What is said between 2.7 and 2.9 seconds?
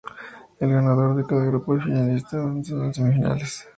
a